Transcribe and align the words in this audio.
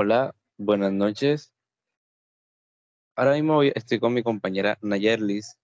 Hola, 0.00 0.32
buenas 0.56 0.92
noches. 0.92 1.52
Ahora 3.16 3.32
mismo 3.32 3.64
estoy 3.64 3.98
con 3.98 4.14
mi 4.14 4.22
compañera 4.22 4.78
Nayerlis 4.80 5.58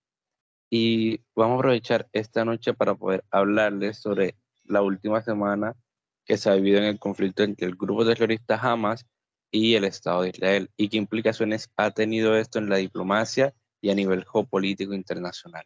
y 0.68 1.20
vamos 1.36 1.54
a 1.54 1.58
aprovechar 1.60 2.08
esta 2.12 2.44
noche 2.44 2.74
para 2.74 2.96
poder 2.96 3.22
hablarles 3.30 4.00
sobre 4.00 4.34
la 4.64 4.82
última 4.82 5.22
semana 5.22 5.76
que 6.24 6.36
se 6.36 6.50
ha 6.50 6.56
vivido 6.56 6.78
en 6.78 6.86
el 6.86 6.98
conflicto 6.98 7.44
entre 7.44 7.68
el 7.68 7.76
grupo 7.76 8.04
terrorista 8.04 8.56
Hamas 8.56 9.06
y 9.52 9.76
el 9.76 9.84
Estado 9.84 10.22
de 10.22 10.30
Israel 10.30 10.68
y 10.76 10.88
qué 10.88 10.96
implicaciones 10.96 11.70
ha 11.76 11.92
tenido 11.92 12.36
esto 12.36 12.58
en 12.58 12.68
la 12.68 12.78
diplomacia 12.78 13.54
y 13.80 13.90
a 13.90 13.94
nivel 13.94 14.24
geopolítico 14.24 14.94
internacional. 14.94 15.64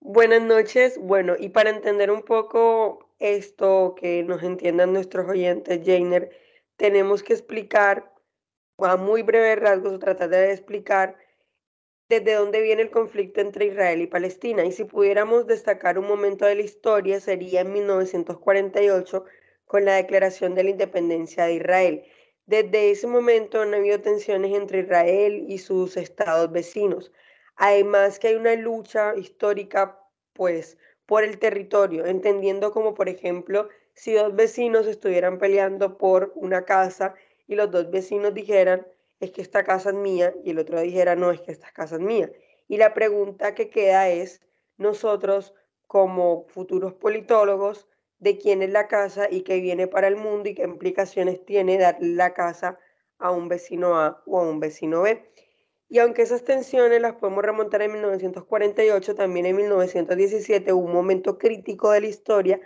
Buenas 0.00 0.42
noches. 0.42 0.98
Bueno, 1.00 1.34
y 1.38 1.48
para 1.48 1.70
entender 1.70 2.10
un 2.10 2.24
poco 2.24 3.08
esto, 3.18 3.94
que 3.98 4.22
nos 4.22 4.42
entiendan 4.42 4.92
nuestros 4.92 5.26
oyentes, 5.30 5.80
Jainer, 5.82 6.46
tenemos 6.78 7.22
que 7.22 7.34
explicar 7.34 8.14
a 8.78 8.96
muy 8.96 9.22
breve 9.22 9.56
rasgos 9.56 9.92
o 9.92 9.98
tratar 9.98 10.30
de 10.30 10.52
explicar 10.52 11.16
desde 12.08 12.34
dónde 12.34 12.62
viene 12.62 12.82
el 12.82 12.90
conflicto 12.90 13.40
entre 13.40 13.66
Israel 13.66 14.00
y 14.00 14.06
Palestina. 14.06 14.64
Y 14.64 14.72
si 14.72 14.84
pudiéramos 14.84 15.46
destacar 15.46 15.98
un 15.98 16.06
momento 16.06 16.46
de 16.46 16.54
la 16.54 16.62
historia, 16.62 17.20
sería 17.20 17.60
en 17.60 17.72
1948 17.72 19.24
con 19.66 19.84
la 19.84 19.96
declaración 19.96 20.54
de 20.54 20.64
la 20.64 20.70
independencia 20.70 21.44
de 21.44 21.54
Israel. 21.54 22.04
Desde 22.46 22.90
ese 22.90 23.06
momento 23.06 23.60
han 23.60 23.74
habido 23.74 24.00
tensiones 24.00 24.56
entre 24.56 24.80
Israel 24.80 25.44
y 25.48 25.58
sus 25.58 25.96
estados 25.98 26.50
vecinos. 26.50 27.12
Además 27.56 28.18
que 28.18 28.28
hay 28.28 28.36
una 28.36 28.54
lucha 28.54 29.14
histórica, 29.16 30.00
pues, 30.32 30.78
por 31.04 31.24
el 31.24 31.38
territorio, 31.38 32.06
entendiendo 32.06 32.70
como, 32.70 32.94
por 32.94 33.08
ejemplo, 33.08 33.68
si 33.98 34.12
dos 34.12 34.36
vecinos 34.36 34.86
estuvieran 34.86 35.38
peleando 35.38 35.98
por 35.98 36.30
una 36.36 36.64
casa 36.64 37.16
y 37.48 37.56
los 37.56 37.68
dos 37.72 37.90
vecinos 37.90 38.32
dijeran, 38.32 38.86
es 39.18 39.32
que 39.32 39.42
esta 39.42 39.64
casa 39.64 39.90
es 39.90 39.96
mía, 39.96 40.32
y 40.44 40.50
el 40.50 40.60
otro 40.60 40.80
dijera, 40.80 41.16
no, 41.16 41.32
es 41.32 41.40
que 41.40 41.50
esta 41.50 41.72
casa 41.72 41.96
es 41.96 42.00
mía. 42.00 42.30
Y 42.68 42.76
la 42.76 42.94
pregunta 42.94 43.56
que 43.56 43.70
queda 43.70 44.08
es, 44.08 44.40
nosotros 44.76 45.52
como 45.88 46.46
futuros 46.46 46.94
politólogos, 46.94 47.88
de 48.20 48.38
quién 48.38 48.62
es 48.62 48.70
la 48.70 48.86
casa 48.86 49.26
y 49.28 49.42
qué 49.42 49.60
viene 49.60 49.88
para 49.88 50.06
el 50.06 50.14
mundo 50.14 50.48
y 50.48 50.54
qué 50.54 50.62
implicaciones 50.62 51.44
tiene 51.44 51.76
darle 51.76 52.14
la 52.14 52.34
casa 52.34 52.78
a 53.18 53.32
un 53.32 53.48
vecino 53.48 53.96
A 53.96 54.22
o 54.26 54.38
a 54.38 54.48
un 54.48 54.60
vecino 54.60 55.02
B. 55.02 55.28
Y 55.88 55.98
aunque 55.98 56.22
esas 56.22 56.44
tensiones 56.44 57.00
las 57.00 57.14
podemos 57.14 57.42
remontar 57.42 57.82
en 57.82 57.92
1948, 57.94 59.16
también 59.16 59.46
en 59.46 59.56
1917 59.56 60.72
hubo 60.72 60.86
un 60.86 60.92
momento 60.92 61.36
crítico 61.36 61.90
de 61.90 62.02
la 62.02 62.06
historia 62.06 62.60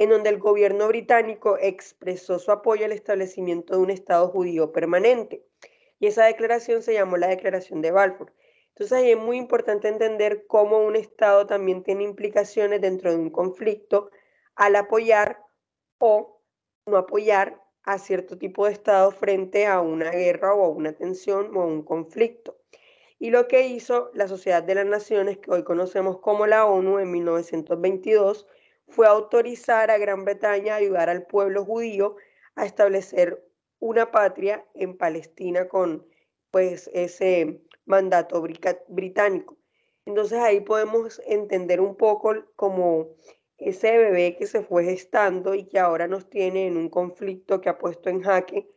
en 0.00 0.08
donde 0.08 0.30
el 0.30 0.38
gobierno 0.38 0.88
británico 0.88 1.58
expresó 1.60 2.38
su 2.38 2.50
apoyo 2.50 2.86
al 2.86 2.92
establecimiento 2.92 3.74
de 3.74 3.80
un 3.80 3.90
Estado 3.90 4.28
judío 4.28 4.72
permanente. 4.72 5.44
Y 5.98 6.06
esa 6.06 6.24
declaración 6.24 6.82
se 6.82 6.94
llamó 6.94 7.18
la 7.18 7.26
Declaración 7.26 7.82
de 7.82 7.90
Balfour. 7.90 8.32
Entonces 8.70 8.96
ahí 8.96 9.10
es 9.10 9.18
muy 9.18 9.36
importante 9.36 9.88
entender 9.88 10.46
cómo 10.46 10.78
un 10.78 10.96
Estado 10.96 11.46
también 11.46 11.82
tiene 11.82 12.04
implicaciones 12.04 12.80
dentro 12.80 13.10
de 13.10 13.18
un 13.18 13.28
conflicto 13.28 14.10
al 14.54 14.76
apoyar 14.76 15.44
o 15.98 16.40
no 16.86 16.96
apoyar 16.96 17.62
a 17.82 17.98
cierto 17.98 18.38
tipo 18.38 18.64
de 18.64 18.72
Estado 18.72 19.10
frente 19.10 19.66
a 19.66 19.82
una 19.82 20.10
guerra 20.12 20.54
o 20.54 20.64
a 20.64 20.68
una 20.70 20.94
tensión 20.94 21.54
o 21.54 21.60
a 21.60 21.66
un 21.66 21.82
conflicto. 21.82 22.56
Y 23.18 23.28
lo 23.28 23.48
que 23.48 23.66
hizo 23.66 24.10
la 24.14 24.28
Sociedad 24.28 24.62
de 24.62 24.76
las 24.76 24.86
Naciones, 24.86 25.36
que 25.36 25.50
hoy 25.50 25.62
conocemos 25.62 26.20
como 26.20 26.46
la 26.46 26.64
ONU 26.64 27.00
en 27.00 27.10
1922, 27.10 28.46
fue 28.90 29.06
autorizar 29.06 29.90
a 29.90 29.98
Gran 29.98 30.24
Bretaña 30.24 30.74
a 30.74 30.78
ayudar 30.78 31.08
al 31.08 31.26
pueblo 31.26 31.64
judío 31.64 32.16
a 32.56 32.66
establecer 32.66 33.42
una 33.78 34.10
patria 34.10 34.66
en 34.74 34.96
Palestina 34.96 35.68
con 35.68 36.06
pues 36.50 36.90
ese 36.92 37.62
mandato 37.86 38.42
británico. 38.88 39.56
Entonces 40.04 40.38
ahí 40.38 40.60
podemos 40.60 41.22
entender 41.26 41.80
un 41.80 41.96
poco 41.96 42.34
como 42.56 43.14
ese 43.58 43.96
bebé 43.96 44.36
que 44.36 44.46
se 44.46 44.62
fue 44.62 44.84
gestando 44.84 45.54
y 45.54 45.64
que 45.64 45.78
ahora 45.78 46.08
nos 46.08 46.28
tiene 46.28 46.66
en 46.66 46.76
un 46.76 46.88
conflicto 46.88 47.60
que 47.60 47.68
ha 47.68 47.78
puesto 47.78 48.08
en 48.08 48.22
jaque 48.22 48.68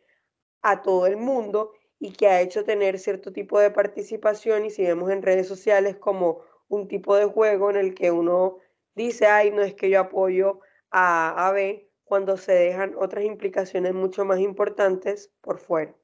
a 0.62 0.82
todo 0.82 1.06
el 1.06 1.16
mundo 1.16 1.72
y 1.98 2.12
que 2.12 2.28
ha 2.28 2.40
hecho 2.40 2.64
tener 2.64 2.98
cierto 2.98 3.32
tipo 3.32 3.58
de 3.58 3.70
participación 3.70 4.66
y 4.66 4.70
si 4.70 4.82
vemos 4.82 5.10
en 5.10 5.22
redes 5.22 5.48
sociales 5.48 5.96
como 5.96 6.42
un 6.68 6.86
tipo 6.86 7.16
de 7.16 7.24
juego 7.24 7.70
en 7.70 7.76
el 7.76 7.94
que 7.94 8.10
uno 8.10 8.58
dice, 8.94 9.26
ay, 9.26 9.50
no 9.50 9.62
es 9.62 9.74
que 9.74 9.90
yo 9.90 10.00
apoyo 10.00 10.60
a 10.90 11.48
AB 11.48 11.88
cuando 12.04 12.36
se 12.36 12.52
dejan 12.52 12.94
otras 12.98 13.24
implicaciones 13.24 13.94
mucho 13.94 14.24
más 14.24 14.38
importantes 14.38 15.32
por 15.40 15.58
fuera. 15.58 15.94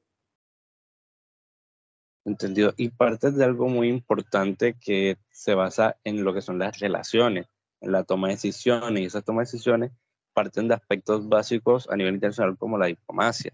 Entendido. 2.25 2.73
Y 2.77 2.89
parte 2.89 3.31
de 3.31 3.43
algo 3.43 3.67
muy 3.67 3.87
importante 3.87 4.75
que 4.79 5.17
se 5.31 5.55
basa 5.55 5.97
en 6.03 6.23
lo 6.23 6.33
que 6.33 6.41
son 6.41 6.59
las 6.59 6.79
relaciones, 6.79 7.47
en 7.79 7.91
la 7.91 8.03
toma 8.03 8.27
de 8.27 8.35
decisiones, 8.35 9.01
y 9.01 9.05
esas 9.05 9.23
tomas 9.23 9.47
de 9.47 9.57
decisiones 9.57 9.91
parten 10.33 10.67
de 10.67 10.75
aspectos 10.75 11.27
básicos 11.27 11.89
a 11.89 11.95
nivel 11.95 12.15
internacional 12.15 12.57
como 12.57 12.77
la 12.77 12.87
diplomacia. 12.87 13.53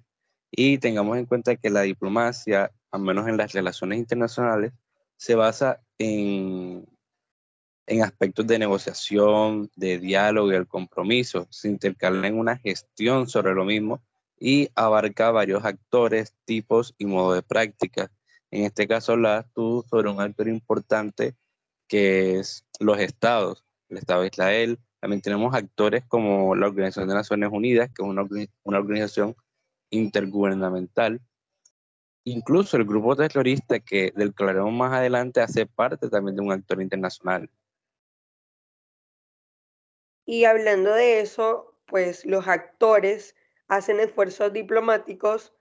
Y 0.52 0.78
tengamos 0.80 1.18
en 1.18 1.26
cuenta 1.26 1.56
que 1.56 1.70
la 1.70 1.82
diplomacia, 1.82 2.72
al 2.92 3.02
menos 3.02 3.28
en 3.28 3.38
las 3.38 3.54
relaciones 3.54 4.00
internacionales, 4.00 4.74
se 5.16 5.36
basa 5.36 5.82
en 5.98 6.86
en 7.88 8.04
aspectos 8.04 8.46
de 8.46 8.60
negociación, 8.60 9.72
de 9.76 9.98
diálogo 9.98 10.52
y 10.52 10.56
el 10.56 10.68
compromiso. 10.68 11.48
Se 11.50 11.70
intercala 11.70 12.28
en 12.28 12.38
una 12.38 12.58
gestión 12.58 13.28
sobre 13.28 13.54
lo 13.54 13.66
mismo 13.66 14.04
y 14.40 14.70
abarca 14.76 15.32
varios 15.32 15.66
actores, 15.66 16.36
tipos 16.46 16.94
y 16.98 17.06
modos 17.06 17.36
de 17.36 17.44
práctica. 17.44 18.12
En 18.52 18.66
este 18.66 18.88
caso 18.88 19.14
hablas 19.14 19.46
tú 19.54 19.86
sobre 19.90 20.10
un 20.10 20.22
actor 20.22 20.48
importante 20.48 21.36
que 21.88 22.40
es 22.40 22.66
los 22.80 23.00
estados, 23.00 23.66
el 23.90 23.98
Estado 23.98 24.22
de 24.22 24.28
Israel. 24.28 24.80
También 25.00 25.22
tenemos 25.22 25.56
actores 25.56 26.04
como 26.06 26.56
la 26.56 26.68
Organización 26.68 27.08
de 27.08 27.16
Naciones 27.16 27.50
Unidas, 27.52 27.90
que 27.90 28.04
es 28.04 28.08
una, 28.08 28.28
una 28.64 28.78
organización 28.78 29.36
intergubernamental. 29.90 31.22
Incluso 32.26 32.76
el 32.76 32.84
grupo 32.84 33.16
terrorista 33.16 33.80
que 33.80 34.12
del 34.14 34.36
que 34.36 34.44
hablaremos 34.44 34.74
más 34.74 34.92
adelante 34.92 35.40
hace 35.40 35.66
parte 35.66 36.10
también 36.10 36.36
de 36.36 36.42
un 36.42 36.52
actor 36.52 36.82
internacional. 36.82 37.50
Y 40.28 40.44
hablando 40.44 40.94
de 40.94 41.22
eso, 41.22 41.74
pues 41.86 42.26
los 42.26 42.50
actores 42.50 43.34
hacen 43.70 44.02
esfuerzos 44.02 44.52
diplomáticos 44.52 45.56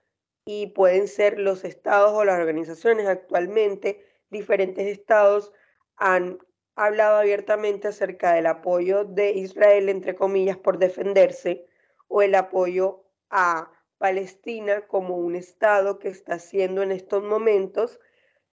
y 0.45 0.67
pueden 0.67 1.07
ser 1.07 1.39
los 1.39 1.63
estados 1.63 2.11
o 2.11 2.25
las 2.25 2.37
organizaciones. 2.37 3.07
Actualmente, 3.07 4.05
diferentes 4.29 4.85
estados 4.85 5.53
han 5.95 6.39
hablado 6.75 7.15
abiertamente 7.15 7.87
acerca 7.87 8.33
del 8.33 8.45
apoyo 8.45 9.05
de 9.05 9.31
Israel, 9.31 9.87
entre 9.87 10.15
comillas, 10.15 10.57
por 10.57 10.79
defenderse, 10.79 11.65
o 12.09 12.21
el 12.21 12.35
apoyo 12.35 13.05
a 13.29 13.71
Palestina 13.97 14.85
como 14.85 15.15
un 15.15 15.37
estado 15.37 15.97
que 15.97 16.09
está 16.09 16.39
siendo 16.39 16.83
en 16.83 16.91
estos 16.91 17.23
momentos, 17.23 18.01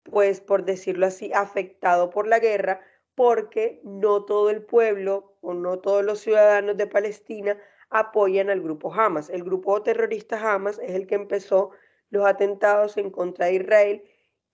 pues 0.02 0.42
por 0.42 0.66
decirlo 0.66 1.06
así, 1.06 1.32
afectado 1.34 2.10
por 2.10 2.28
la 2.28 2.40
guerra, 2.40 2.82
porque 3.20 3.82
no 3.84 4.24
todo 4.24 4.50
el 4.50 4.64
pueblo 4.64 5.36
o 5.42 5.54
no 5.54 5.80
todos 5.80 6.06
los 6.06 6.22
ciudadanos 6.22 6.78
de 6.78 6.88
Palestina 6.88 7.58
apoyan 7.90 8.50
al 8.50 8.62
grupo 8.62 8.94
Hamas. 8.94 9.30
El 9.30 9.44
grupo 9.44 9.84
terrorista 9.84 10.40
Hamas 10.40 10.80
es 10.80 10.92
el 10.92 11.06
que 11.06 11.16
empezó 11.16 11.72
los 12.12 12.26
atentados 12.26 12.96
en 12.96 13.10
contra 13.10 13.48
de 13.48 13.56
Israel 13.56 14.04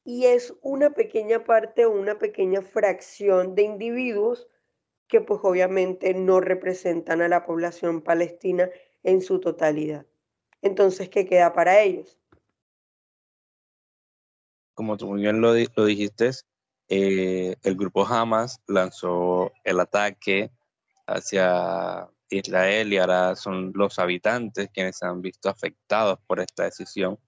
y 0.04 0.26
es 0.26 0.52
una 0.64 0.90
pequeña 0.96 1.44
parte 1.44 1.86
o 1.86 1.92
una 1.92 2.18
pequeña 2.18 2.64
fracción 2.64 3.54
de 3.54 3.62
individuos 3.62 4.48
que 5.08 5.22
pues 5.22 5.42
obviamente 5.44 6.16
no 6.16 6.42
representan 6.42 7.22
a 7.22 7.28
la 7.28 7.46
población 7.46 8.02
palestina 8.02 8.72
en 9.04 9.22
su 9.22 9.40
totalidad. 9.40 10.08
Entonces, 10.64 11.08
¿qué 11.10 11.28
queda 11.28 11.54
para 11.54 11.82
ellos? 11.82 12.20
Como 14.74 14.98
tú 14.98 15.06
muy 15.06 15.22
bien 15.22 15.40
lo, 15.40 15.54
lo 15.54 15.86
dijiste, 15.86 16.32
eh, 16.88 17.56
el 17.64 17.76
grupo 17.76 18.06
Hamas 18.06 18.62
lanzó 18.68 19.52
el 19.64 19.80
ataque 19.80 20.52
hacia 21.08 22.08
Israel 22.30 22.94
y 22.94 22.98
ahora 22.98 23.36
son 23.36 23.72
los 23.76 24.00
habitantes 24.00 24.70
quienes 24.74 24.98
se 24.98 25.06
han 25.06 25.22
visto 25.22 25.50
afectados 25.50 26.20
por 26.28 26.40
esta 26.40 26.64
decisión 26.64 27.20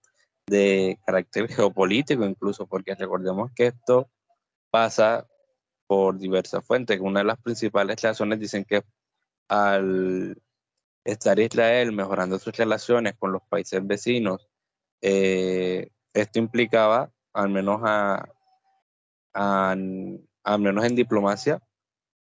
de 0.47 0.99
carácter 1.05 1.47
geopolítico 1.53 2.25
incluso, 2.25 2.67
porque 2.67 2.95
recordemos 2.95 3.51
que 3.55 3.67
esto 3.67 4.09
pasa 4.69 5.27
por 5.87 6.17
diversas 6.17 6.65
fuentes. 6.65 6.99
Una 6.99 7.21
de 7.21 7.25
las 7.25 7.41
principales 7.41 8.01
razones 8.01 8.39
dicen 8.39 8.65
que 8.65 8.83
al 9.47 10.41
estar 11.03 11.39
Israel 11.39 11.93
mejorando 11.93 12.37
sus 12.39 12.55
relaciones 12.55 13.15
con 13.17 13.31
los 13.31 13.41
países 13.43 13.85
vecinos, 13.85 14.47
eh, 15.01 15.89
esto 16.13 16.39
implicaba, 16.39 17.11
al 17.33 17.49
menos 17.49 17.81
a, 17.83 18.27
al 19.37 20.59
menos 20.59 20.85
en 20.85 20.95
diplomacia, 20.95 21.61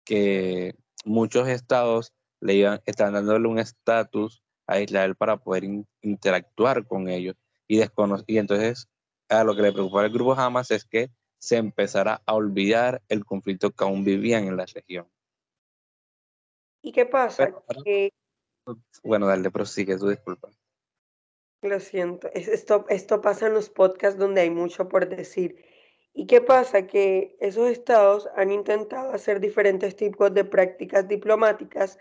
que 0.05 0.75
muchos 1.05 1.49
estados 1.49 2.13
le 2.41 2.55
iban, 2.55 2.81
están 2.87 3.13
dándole 3.13 3.49
un 3.49 3.59
estatus 3.59 4.43
a 4.67 4.81
Israel 4.81 5.15
para 5.15 5.37
poder 5.37 5.65
interactuar 6.03 6.87
con 6.87 7.09
ellos. 7.09 7.37
y, 7.69 7.81
y 8.27 8.39
entonces 8.39 8.89
a 9.29 9.45
lo 9.45 9.55
que 9.55 9.63
le 9.63 9.73
preocupa 9.73 10.03
al 10.03 10.11
grupo 10.11 10.35
Hamas 10.35 10.71
es 10.71 10.85
que 10.85 11.11
se 11.39 11.57
empezara 11.57 12.23
a 12.27 12.35
olvidar 12.35 13.03
el 13.09 13.25
conflicto 13.25 13.71
que 13.71 13.85
aún 13.85 14.05
vivían 14.05 14.45
en 14.45 14.57
la 14.57 14.67
región. 14.67 15.09
¿Y 16.83 16.93
qué 16.93 17.07
pasa? 17.07 17.53
Bueno, 19.03 19.27
dale, 19.27 19.51
prosigue, 19.51 19.97
tu 19.97 20.09
disculpa. 20.09 20.51
Lo 21.63 21.81
siento, 21.81 22.29
esto, 22.33 22.87
esto 22.89 23.21
pasa 23.21 23.47
en 23.47 23.55
los 23.55 23.71
podcasts 23.71 24.19
donde 24.19 24.43
hay 24.43 24.51
mucho 24.51 24.89
por 24.89 25.09
decir. 25.09 25.65
¿Y 26.19 26.27
qué 26.27 26.41
pasa? 26.41 26.87
Que 26.87 27.37
esos 27.41 27.69
estados 27.71 28.27
han 28.37 28.51
intentado 28.51 29.13
hacer 29.13 29.39
diferentes 29.39 29.97
tipos 29.97 30.33
de 30.33 30.47
prácticas 30.47 31.07
diplomáticas. 31.07 31.99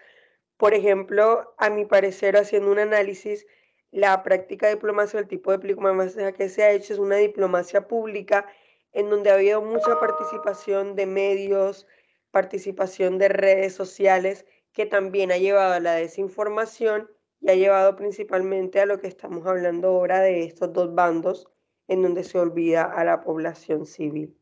Por 0.55 0.73
ejemplo, 0.73 1.53
a 1.57 1.69
mi 1.69 1.83
parecer, 1.83 2.37
haciendo 2.37 2.71
un 2.71 2.79
análisis, 2.79 3.45
la 3.91 4.23
práctica 4.23 4.67
de 4.67 4.75
diplomacia, 4.75 5.19
el 5.19 5.27
tipo 5.27 5.51
de 5.51 5.67
diplomacia 5.67 6.31
que 6.31 6.47
se 6.47 6.63
ha 6.63 6.71
hecho 6.71 6.93
es 6.93 6.99
una 6.99 7.17
diplomacia 7.17 7.89
pública 7.89 8.47
en 8.93 9.09
donde 9.09 9.31
ha 9.31 9.33
habido 9.33 9.61
mucha 9.61 9.99
participación 9.99 10.95
de 10.95 11.07
medios, 11.07 11.85
participación 12.31 13.17
de 13.17 13.27
redes 13.27 13.75
sociales, 13.75 14.45
que 14.71 14.85
también 14.85 15.29
ha 15.33 15.37
llevado 15.37 15.73
a 15.73 15.81
la 15.81 15.95
desinformación 15.95 17.11
y 17.41 17.49
ha 17.49 17.55
llevado 17.55 17.97
principalmente 17.97 18.79
a 18.79 18.85
lo 18.85 18.97
que 18.97 19.07
estamos 19.07 19.45
hablando 19.45 19.89
ahora 19.89 20.21
de 20.21 20.45
estos 20.45 20.71
dos 20.71 20.95
bandos 20.95 21.49
en 21.87 22.01
donde 22.01 22.23
se 22.23 22.39
olvida 22.39 22.83
a 22.83 23.03
la 23.03 23.21
población 23.21 23.85
civil. 23.85 24.37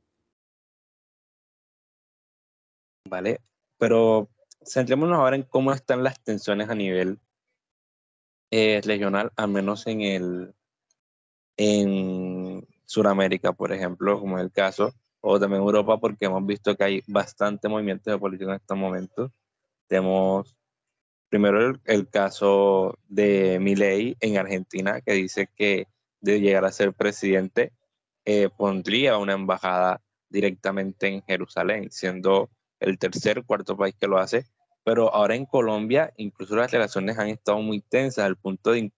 Vale, 3.10 3.42
pero 3.78 4.30
centrémonos 4.66 5.18
ahora 5.18 5.36
en 5.36 5.44
cómo 5.44 5.72
están 5.72 6.04
las 6.04 6.22
tensiones 6.24 6.70
a 6.70 6.76
nivel 6.76 7.20
eh, 8.52 8.82
regional, 8.84 9.32
al 9.36 9.50
menos 9.50 9.88
en 9.88 10.02
el 10.02 10.56
en 11.58 12.68
Sudamérica, 12.86 13.54
por 13.54 13.72
ejemplo, 13.72 14.20
como 14.20 14.38
es 14.38 14.44
el 14.44 14.52
caso, 14.52 14.94
o 15.22 15.40
también 15.40 15.62
Europa, 15.62 16.00
porque 16.00 16.26
hemos 16.26 16.46
visto 16.46 16.76
que 16.76 16.84
hay 16.84 17.04
bastante 17.08 17.68
movimiento 17.70 18.12
de 18.12 18.18
política 18.18 18.52
en 18.52 18.58
estos 18.58 18.78
momentos. 18.78 19.32
Tenemos 19.88 20.56
primero 21.30 21.74
el, 21.86 22.10
caso 22.10 23.00
de 23.08 23.58
Milei 23.60 24.16
en 24.20 24.38
Argentina, 24.38 25.02
que 25.02 25.14
dice 25.14 25.50
que 25.56 25.88
de 26.24 26.40
llegar 26.40 26.64
a 26.64 26.72
ser 26.72 26.94
presidente 26.94 27.74
eh, 28.26 28.50
pondría 28.58 29.18
una 29.18 29.34
embajada 29.34 30.02
directamente 30.30 31.08
en 31.08 31.22
Jerusalén, 31.24 31.92
siendo 31.92 32.50
el 32.80 32.98
tercer, 32.98 33.44
cuarto 33.44 33.76
país 33.76 33.94
que 34.00 34.08
lo 34.08 34.18
hace. 34.18 34.46
Pero 34.86 35.14
ahora 35.14 35.36
en 35.36 35.46
Colombia, 35.46 36.14
incluso 36.18 36.56
las 36.56 36.72
relaciones 36.72 37.20
han 37.20 37.28
estado 37.28 37.60
muy 37.62 37.82
tensas, 37.82 38.26
al 38.26 38.38
punto 38.38 38.72
de 38.72 38.92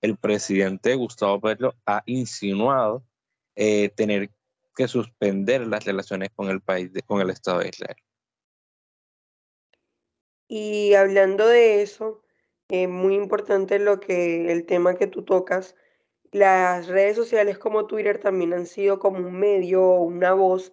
el 0.00 0.16
presidente 0.16 0.94
Gustavo 0.94 1.40
Petro 1.40 1.74
ha 1.86 2.02
insinuado 2.06 3.04
eh, 3.56 3.90
tener 3.90 4.30
que 4.74 4.88
suspender 4.88 5.66
las 5.66 5.84
relaciones 5.84 6.30
con 6.34 6.48
el 6.48 6.60
país, 6.60 6.90
con 7.06 7.20
el 7.20 7.30
Estado 7.30 7.60
de 7.60 7.68
Israel. 7.68 7.96
Y 10.48 10.94
hablando 10.94 11.46
de 11.46 11.82
eso, 11.82 12.22
es 12.68 12.88
muy 12.88 13.14
importante 13.14 13.78
lo 13.78 14.00
que 14.00 14.50
el 14.50 14.66
tema 14.66 14.94
que 14.96 15.06
tú 15.06 15.22
tocas, 15.24 15.74
las 16.34 16.88
redes 16.88 17.14
sociales 17.14 17.58
como 17.58 17.86
Twitter 17.86 18.18
también 18.18 18.52
han 18.54 18.66
sido 18.66 18.98
como 18.98 19.18
un 19.18 19.38
medio 19.38 19.84
o 19.84 20.00
una 20.02 20.34
voz 20.34 20.72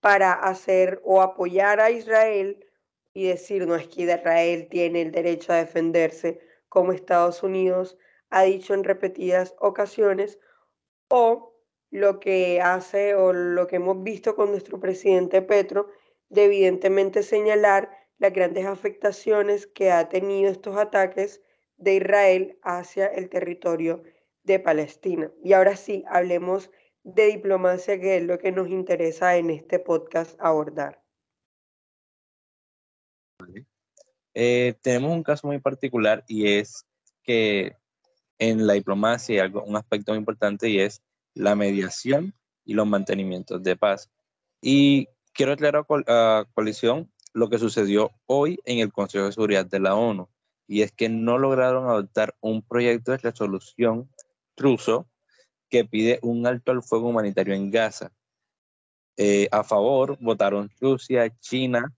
para 0.00 0.32
hacer 0.32 1.00
o 1.04 1.22
apoyar 1.22 1.80
a 1.80 1.92
Israel 1.92 2.66
y 3.14 3.28
decir, 3.28 3.64
no 3.68 3.76
es 3.76 3.86
que 3.86 4.02
Israel 4.02 4.66
tiene 4.68 5.02
el 5.02 5.12
derecho 5.12 5.52
a 5.52 5.58
defenderse, 5.58 6.40
como 6.68 6.90
Estados 6.90 7.44
Unidos 7.44 7.96
ha 8.30 8.42
dicho 8.42 8.74
en 8.74 8.82
repetidas 8.82 9.54
ocasiones, 9.60 10.40
o 11.08 11.54
lo 11.90 12.18
que 12.18 12.60
hace 12.60 13.14
o 13.14 13.32
lo 13.32 13.68
que 13.68 13.76
hemos 13.76 14.02
visto 14.02 14.34
con 14.34 14.50
nuestro 14.50 14.80
presidente 14.80 15.42
Petro, 15.42 15.90
de 16.28 16.46
evidentemente 16.46 17.22
señalar 17.22 17.88
las 18.18 18.32
grandes 18.32 18.66
afectaciones 18.66 19.68
que 19.68 19.92
ha 19.92 20.08
tenido 20.08 20.50
estos 20.50 20.76
ataques 20.76 21.40
de 21.76 21.94
Israel 21.94 22.58
hacia 22.64 23.06
el 23.06 23.28
territorio 23.28 24.02
de 24.48 24.58
Palestina. 24.58 25.30
Y 25.44 25.52
ahora 25.52 25.76
sí, 25.76 26.04
hablemos 26.08 26.70
de 27.04 27.26
diplomacia, 27.26 28.00
que 28.00 28.16
es 28.16 28.24
lo 28.24 28.38
que 28.38 28.50
nos 28.50 28.68
interesa 28.68 29.36
en 29.36 29.50
este 29.50 29.78
podcast 29.78 30.34
abordar. 30.40 31.00
Eh, 34.34 34.74
tenemos 34.82 35.12
un 35.12 35.22
caso 35.22 35.46
muy 35.46 35.58
particular 35.58 36.24
y 36.26 36.52
es 36.54 36.86
que 37.22 37.76
en 38.38 38.66
la 38.66 38.74
diplomacia 38.74 39.34
hay 39.34 39.46
algo, 39.46 39.64
un 39.64 39.76
aspecto 39.76 40.12
muy 40.12 40.18
importante 40.18 40.68
y 40.68 40.80
es 40.80 41.02
la 41.34 41.54
mediación 41.54 42.34
y 42.64 42.74
los 42.74 42.86
mantenimientos 42.86 43.62
de 43.62 43.76
paz. 43.76 44.10
Y 44.60 45.08
quiero 45.32 45.52
aclarar 45.52 45.84
a 46.06 46.44
coalición 46.54 47.10
lo 47.32 47.48
que 47.48 47.58
sucedió 47.58 48.10
hoy 48.26 48.58
en 48.64 48.78
el 48.78 48.92
Consejo 48.92 49.26
de 49.26 49.32
Seguridad 49.32 49.66
de 49.66 49.80
la 49.80 49.94
ONU, 49.94 50.28
y 50.66 50.82
es 50.82 50.92
que 50.92 51.08
no 51.08 51.38
lograron 51.38 51.88
adoptar 51.88 52.34
un 52.40 52.62
proyecto 52.62 53.12
de 53.12 53.18
resolución 53.18 54.08
que 55.68 55.84
pide 55.84 56.18
un 56.22 56.46
alto 56.46 56.72
al 56.72 56.82
fuego 56.82 57.08
humanitario 57.08 57.54
en 57.54 57.70
Gaza. 57.70 58.12
Eh, 59.16 59.48
a 59.50 59.64
favor 59.64 60.16
votaron 60.20 60.70
Rusia, 60.80 61.28
China, 61.40 61.92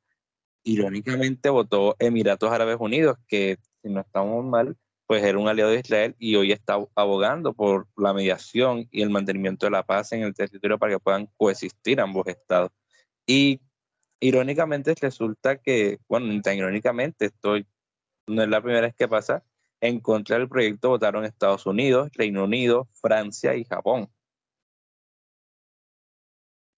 irónicamente 0.62 1.50
votó 1.50 1.96
Emiratos 1.98 2.50
Árabes 2.50 2.76
Unidos, 2.80 3.16
que 3.26 3.58
si 3.82 3.88
no 3.88 4.00
estamos 4.00 4.44
mal, 4.44 4.76
pues 5.06 5.24
era 5.24 5.38
un 5.38 5.48
aliado 5.48 5.70
de 5.70 5.80
Israel 5.80 6.14
y 6.18 6.36
hoy 6.36 6.52
está 6.52 6.78
abogando 6.94 7.52
por 7.52 7.88
la 7.96 8.12
mediación 8.12 8.88
y 8.90 9.02
el 9.02 9.10
mantenimiento 9.10 9.66
de 9.66 9.72
la 9.72 9.82
paz 9.82 10.12
en 10.12 10.22
el 10.22 10.34
territorio 10.34 10.78
para 10.78 10.92
que 10.92 11.00
puedan 11.00 11.28
coexistir 11.36 12.00
ambos 12.00 12.26
estados. 12.28 12.70
Y 13.26 13.60
irónicamente 14.20 14.94
resulta 15.00 15.56
que, 15.56 15.98
bueno, 16.08 16.40
tan 16.42 16.56
irónicamente, 16.56 17.26
estoy, 17.26 17.66
no 18.26 18.42
es 18.42 18.48
la 18.48 18.62
primera 18.62 18.82
vez 18.82 18.94
que 18.94 19.08
pasa, 19.08 19.42
en 19.80 20.00
contra 20.00 20.38
del 20.38 20.48
proyecto 20.48 20.90
votaron 20.90 21.24
Estados 21.24 21.66
Unidos, 21.66 22.10
Reino 22.14 22.44
Unido, 22.44 22.88
Francia 23.00 23.54
y 23.54 23.64
Japón. 23.64 24.08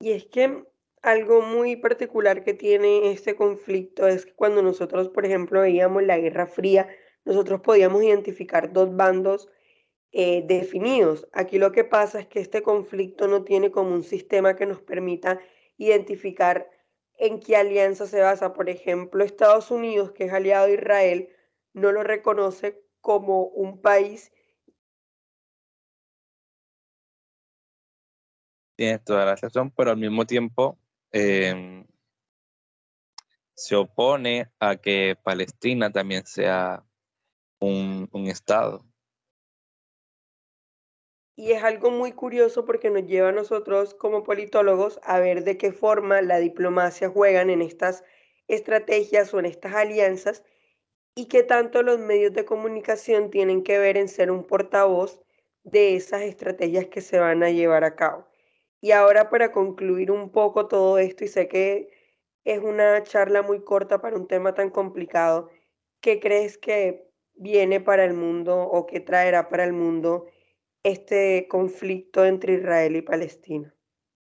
Y 0.00 0.12
es 0.12 0.26
que 0.26 0.64
algo 1.02 1.42
muy 1.42 1.76
particular 1.76 2.44
que 2.44 2.54
tiene 2.54 3.10
este 3.12 3.36
conflicto 3.36 4.06
es 4.06 4.26
que 4.26 4.34
cuando 4.34 4.62
nosotros, 4.62 5.08
por 5.08 5.26
ejemplo, 5.26 5.60
veíamos 5.60 6.02
la 6.04 6.18
Guerra 6.18 6.46
Fría, 6.46 6.88
nosotros 7.24 7.60
podíamos 7.60 8.02
identificar 8.02 8.72
dos 8.72 8.94
bandos 8.94 9.48
eh, 10.12 10.44
definidos. 10.46 11.28
Aquí 11.32 11.58
lo 11.58 11.72
que 11.72 11.84
pasa 11.84 12.20
es 12.20 12.26
que 12.26 12.40
este 12.40 12.62
conflicto 12.62 13.28
no 13.28 13.44
tiene 13.44 13.70
como 13.70 13.94
un 13.94 14.04
sistema 14.04 14.56
que 14.56 14.66
nos 14.66 14.80
permita 14.80 15.40
identificar 15.76 16.68
en 17.18 17.40
qué 17.40 17.56
alianza 17.56 18.06
se 18.06 18.20
basa. 18.20 18.52
Por 18.52 18.68
ejemplo, 18.68 19.24
Estados 19.24 19.70
Unidos, 19.70 20.12
que 20.12 20.24
es 20.24 20.32
aliado 20.32 20.66
de 20.66 20.74
Israel, 20.74 21.28
no 21.72 21.92
lo 21.92 22.02
reconoce 22.02 22.81
como 23.02 23.42
un 23.48 23.82
país. 23.82 24.32
Tienes 28.76 29.04
toda 29.04 29.26
la 29.26 29.36
razón, 29.36 29.70
pero 29.70 29.90
al 29.90 29.98
mismo 29.98 30.24
tiempo 30.24 30.78
em, 31.10 31.86
se 33.54 33.76
opone 33.76 34.50
a 34.58 34.76
que 34.76 35.16
Palestina 35.22 35.92
también 35.92 36.24
sea 36.24 36.82
un, 37.60 38.08
un 38.12 38.26
Estado. 38.28 38.86
Y 41.36 41.52
es 41.52 41.64
algo 41.64 41.90
muy 41.90 42.12
curioso 42.12 42.64
porque 42.64 42.90
nos 42.90 43.06
lleva 43.06 43.30
a 43.30 43.32
nosotros 43.32 43.94
como 43.94 44.22
politólogos 44.22 45.00
a 45.02 45.18
ver 45.18 45.44
de 45.44 45.58
qué 45.58 45.72
forma 45.72 46.22
la 46.22 46.38
diplomacia 46.38 47.08
juegan 47.08 47.50
en 47.50 47.62
estas 47.62 48.04
estrategias 48.48 49.32
o 49.34 49.38
en 49.38 49.46
estas 49.46 49.74
alianzas 49.74 50.44
y 51.14 51.26
qué 51.26 51.42
tanto 51.42 51.82
los 51.82 51.98
medios 51.98 52.32
de 52.32 52.44
comunicación 52.44 53.30
tienen 53.30 53.62
que 53.62 53.78
ver 53.78 53.96
en 53.96 54.08
ser 54.08 54.30
un 54.30 54.44
portavoz 54.44 55.20
de 55.64 55.96
esas 55.96 56.22
estrategias 56.22 56.86
que 56.86 57.00
se 57.00 57.18
van 57.18 57.42
a 57.42 57.50
llevar 57.50 57.84
a 57.84 57.94
cabo. 57.94 58.26
Y 58.80 58.92
ahora 58.92 59.30
para 59.30 59.52
concluir 59.52 60.10
un 60.10 60.30
poco 60.30 60.66
todo 60.66 60.98
esto, 60.98 61.24
y 61.24 61.28
sé 61.28 61.48
que 61.48 61.90
es 62.44 62.60
una 62.60 63.02
charla 63.04 63.42
muy 63.42 63.62
corta 63.62 64.00
para 64.00 64.16
un 64.16 64.26
tema 64.26 64.54
tan 64.54 64.70
complicado, 64.70 65.50
¿qué 66.00 66.18
crees 66.18 66.58
que 66.58 67.08
viene 67.34 67.80
para 67.80 68.04
el 68.04 68.14
mundo 68.14 68.60
o 68.60 68.86
qué 68.86 69.00
traerá 69.00 69.48
para 69.48 69.64
el 69.64 69.72
mundo 69.72 70.26
este 70.82 71.46
conflicto 71.48 72.24
entre 72.24 72.54
Israel 72.54 72.96
y 72.96 73.02
Palestina 73.02 73.72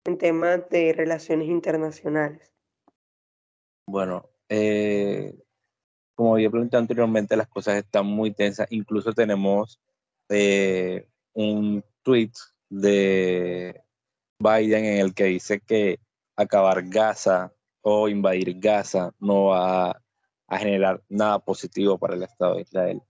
en 0.05 0.17
temas 0.17 0.69
de 0.69 0.93
relaciones 0.93 1.49
internacionales? 1.49 2.53
Bueno, 3.87 4.29
eh, 4.49 5.33
como 6.35 6.39
había 6.39 6.51
preguntado 6.51 6.81
anteriormente, 6.81 7.37
las 7.37 7.47
cosas 7.47 7.77
están 7.77 8.07
muy 8.07 8.31
tensas. 8.31 8.67
Incluso 8.69 9.13
tenemos 9.13 9.79
eh, 10.27 11.07
un 11.33 11.81
tweet 12.03 12.31
de 12.69 13.81
Biden 14.37 14.83
en 14.83 14.97
el 14.99 15.13
que 15.13 15.25
dice 15.25 15.61
que 15.61 15.99
acabar 16.35 16.83
Gaza 16.89 17.53
o 17.81 18.09
invadir 18.09 18.59
Gaza 18.59 19.13
no 19.17 19.45
va 19.45 20.01
a 20.47 20.57
generar 20.57 21.01
nada 21.07 21.39
positivo 21.39 21.97
para 21.97 22.15
el 22.15 22.23
Estado 22.23 22.55
de 22.55 22.63
Israel. 22.63 23.01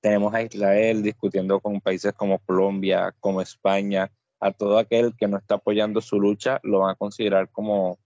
tenemos 0.00 0.32
a 0.32 0.42
Israel 0.42 1.02
discutiendo 1.02 1.60
con 1.60 1.82
países 1.82 2.14
como 2.14 2.38
Colombia, 2.38 3.14
como 3.20 3.42
España, 3.42 4.10
a 4.40 4.52
todo 4.52 4.78
aquel 4.78 5.14
que 5.14 5.28
no 5.28 5.36
está 5.36 5.56
apoyando 5.56 6.00
su 6.00 6.18
lucha 6.18 6.60
lo 6.62 6.78
van 6.80 6.92
a 6.92 6.94
considerar 6.94 7.50
como 7.50 7.98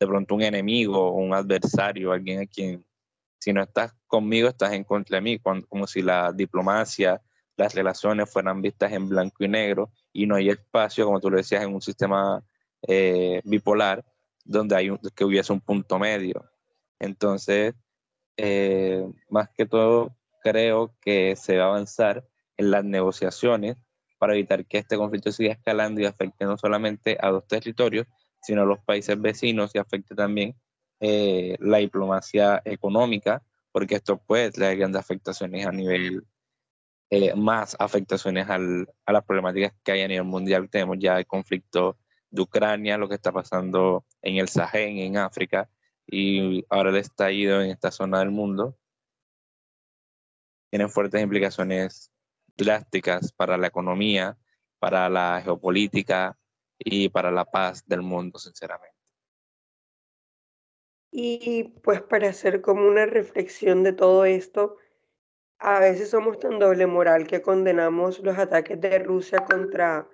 de 0.00 0.06
pronto 0.06 0.34
un 0.34 0.42
enemigo 0.42 1.12
un 1.12 1.34
adversario, 1.34 2.12
alguien 2.12 2.40
a 2.40 2.46
quien 2.46 2.87
si 3.38 3.52
no 3.52 3.62
estás 3.62 3.94
conmigo 4.06 4.48
estás 4.48 4.72
en 4.72 4.84
contra 4.84 5.16
de 5.16 5.22
mí, 5.22 5.38
como 5.38 5.86
si 5.86 6.02
la 6.02 6.32
diplomacia, 6.32 7.20
las 7.56 7.74
relaciones 7.74 8.30
fueran 8.30 8.62
vistas 8.62 8.92
en 8.92 9.08
blanco 9.08 9.44
y 9.44 9.48
negro 9.48 9.90
y 10.12 10.26
no 10.26 10.36
hay 10.36 10.48
espacio, 10.48 11.04
como 11.04 11.20
tú 11.20 11.30
lo 11.30 11.36
decías, 11.36 11.62
en 11.62 11.74
un 11.74 11.82
sistema 11.82 12.42
eh, 12.86 13.40
bipolar 13.44 14.04
donde 14.44 14.76
hay 14.76 14.90
que 15.14 15.24
hubiese 15.24 15.52
un 15.52 15.60
punto 15.60 15.98
medio. 15.98 16.44
Entonces, 16.98 17.74
eh, 18.36 19.04
más 19.28 19.50
que 19.50 19.66
todo, 19.66 20.16
creo 20.42 20.94
que 21.00 21.36
se 21.36 21.58
va 21.58 21.64
a 21.64 21.68
avanzar 21.68 22.26
en 22.56 22.70
las 22.70 22.84
negociaciones 22.84 23.76
para 24.18 24.34
evitar 24.34 24.66
que 24.66 24.78
este 24.78 24.96
conflicto 24.96 25.32
siga 25.32 25.52
escalando 25.52 26.00
y 26.00 26.06
afecte 26.06 26.44
no 26.44 26.56
solamente 26.56 27.18
a 27.20 27.30
dos 27.30 27.46
territorios, 27.46 28.06
sino 28.40 28.62
a 28.62 28.66
los 28.66 28.78
países 28.80 29.20
vecinos 29.20 29.72
y 29.74 29.78
afecte 29.78 30.14
también 30.14 30.56
eh, 31.00 31.56
la 31.60 31.78
diplomacia 31.78 32.60
económica, 32.64 33.42
porque 33.72 33.96
esto 33.96 34.18
puede 34.18 34.50
traer 34.50 34.78
grandes 34.78 35.00
afectaciones 35.00 35.66
a 35.66 35.72
nivel, 35.72 36.26
eh, 37.10 37.34
más 37.34 37.76
afectaciones 37.78 38.48
a 38.48 38.58
las 38.58 39.24
problemáticas 39.24 39.74
que 39.84 39.92
hay 39.92 40.02
a 40.02 40.08
nivel 40.08 40.24
mundial. 40.24 40.68
Tenemos 40.68 40.98
ya 40.98 41.18
el 41.18 41.26
conflicto 41.26 41.98
de 42.30 42.42
Ucrania, 42.42 42.98
lo 42.98 43.08
que 43.08 43.14
está 43.14 43.32
pasando 43.32 44.04
en 44.22 44.36
el 44.36 44.48
Sahel, 44.48 44.98
en 44.98 45.16
África, 45.16 45.70
y 46.06 46.64
ahora 46.68 46.90
el 46.90 46.96
estallido 46.96 47.62
en 47.62 47.70
esta 47.70 47.90
zona 47.90 48.18
del 48.20 48.30
mundo. 48.30 48.76
Tienen 50.70 50.90
fuertes 50.90 51.22
implicaciones 51.22 52.10
drásticas 52.56 53.32
para 53.32 53.56
la 53.56 53.68
economía, 53.68 54.36
para 54.78 55.08
la 55.08 55.40
geopolítica 55.42 56.38
y 56.78 57.08
para 57.08 57.30
la 57.30 57.44
paz 57.44 57.86
del 57.86 58.02
mundo, 58.02 58.38
sinceramente. 58.38 58.97
Y 61.10 61.74
pues 61.82 62.02
para 62.02 62.28
hacer 62.28 62.60
como 62.60 62.86
una 62.86 63.06
reflexión 63.06 63.82
de 63.82 63.92
todo 63.92 64.24
esto, 64.24 64.76
a 65.58 65.80
veces 65.80 66.10
somos 66.10 66.38
tan 66.38 66.58
doble 66.58 66.86
moral 66.86 67.26
que 67.26 67.42
condenamos 67.42 68.20
los 68.20 68.38
ataques 68.38 68.80
de 68.80 68.98
Rusia 69.00 69.44
contra 69.44 70.08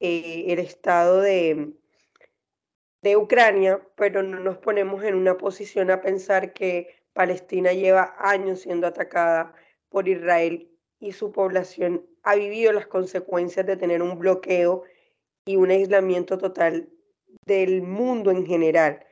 eh, 0.00 0.46
el 0.48 0.58
Estado 0.58 1.20
de, 1.20 1.74
de 3.02 3.16
Ucrania, 3.16 3.80
pero 3.96 4.22
no 4.22 4.40
nos 4.40 4.58
ponemos 4.58 5.04
en 5.04 5.14
una 5.14 5.36
posición 5.36 5.90
a 5.90 6.00
pensar 6.00 6.52
que 6.52 7.04
Palestina 7.12 7.72
lleva 7.72 8.16
años 8.18 8.62
siendo 8.62 8.86
atacada 8.86 9.54
por 9.88 10.08
Israel 10.08 10.68
y 10.98 11.12
su 11.12 11.30
población 11.30 12.04
ha 12.24 12.34
vivido 12.34 12.72
las 12.72 12.86
consecuencias 12.86 13.66
de 13.66 13.76
tener 13.76 14.02
un 14.02 14.18
bloqueo 14.18 14.82
y 15.44 15.56
un 15.56 15.70
aislamiento 15.70 16.38
total 16.38 16.88
del 17.46 17.82
mundo 17.82 18.30
en 18.30 18.46
general. 18.46 19.04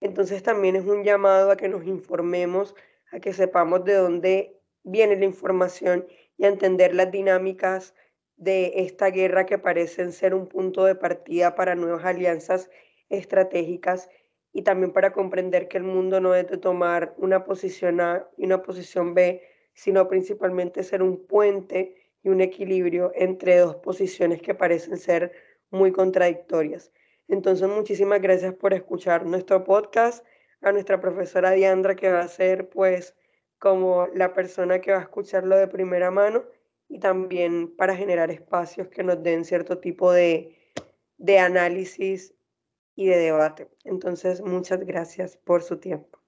Entonces 0.00 0.42
también 0.42 0.76
es 0.76 0.84
un 0.84 1.04
llamado 1.04 1.50
a 1.50 1.56
que 1.56 1.68
nos 1.68 1.84
informemos, 1.86 2.74
a 3.12 3.20
que 3.20 3.32
sepamos 3.32 3.84
de 3.84 3.94
dónde 3.94 4.60
viene 4.82 5.16
la 5.16 5.24
información 5.24 6.06
y 6.36 6.44
a 6.44 6.48
entender 6.48 6.94
las 6.94 7.10
dinámicas 7.10 7.94
de 8.36 8.72
esta 8.76 9.10
guerra 9.10 9.44
que 9.44 9.58
parecen 9.58 10.12
ser 10.12 10.34
un 10.34 10.46
punto 10.46 10.84
de 10.84 10.94
partida 10.94 11.54
para 11.54 11.74
nuevas 11.74 12.04
alianzas 12.04 12.70
estratégicas 13.10 14.08
y 14.52 14.62
también 14.62 14.92
para 14.92 15.12
comprender 15.12 15.68
que 15.68 15.76
el 15.76 15.84
mundo 15.84 16.20
no 16.20 16.32
debe 16.32 16.56
tomar 16.56 17.14
una 17.18 17.44
posición 17.44 18.00
A 18.00 18.28
y 18.38 18.46
una 18.46 18.62
posición 18.62 19.14
B, 19.14 19.42
sino 19.74 20.08
principalmente 20.08 20.82
ser 20.82 21.02
un 21.02 21.26
puente 21.26 21.94
y 22.22 22.30
un 22.30 22.40
equilibrio 22.40 23.12
entre 23.14 23.58
dos 23.58 23.76
posiciones 23.76 24.40
que 24.40 24.54
parecen 24.54 24.96
ser 24.96 25.32
muy 25.70 25.92
contradictorias. 25.92 26.90
Entonces, 27.30 27.68
muchísimas 27.68 28.20
gracias 28.20 28.54
por 28.54 28.74
escuchar 28.74 29.24
nuestro 29.24 29.62
podcast, 29.62 30.26
a 30.62 30.72
nuestra 30.72 31.00
profesora 31.00 31.52
Diandra, 31.52 31.94
que 31.94 32.10
va 32.10 32.22
a 32.22 32.28
ser 32.28 32.68
pues 32.68 33.14
como 33.60 34.08
la 34.14 34.34
persona 34.34 34.80
que 34.80 34.90
va 34.90 34.98
a 34.98 35.02
escucharlo 35.02 35.56
de 35.56 35.68
primera 35.68 36.10
mano 36.10 36.42
y 36.88 36.98
también 36.98 37.74
para 37.76 37.94
generar 37.94 38.32
espacios 38.32 38.88
que 38.88 39.04
nos 39.04 39.22
den 39.22 39.44
cierto 39.44 39.78
tipo 39.78 40.10
de, 40.10 40.58
de 41.18 41.38
análisis 41.38 42.34
y 42.96 43.06
de 43.06 43.16
debate. 43.16 43.68
Entonces, 43.84 44.40
muchas 44.42 44.80
gracias 44.80 45.36
por 45.36 45.62
su 45.62 45.78
tiempo. 45.78 46.19